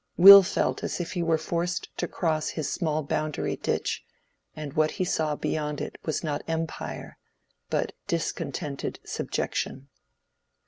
[0.17, 4.03] Will felt as if he were forced to cross his small boundary ditch,
[4.55, 7.19] and what he saw beyond it was not empire,
[7.69, 9.89] but discontented subjection.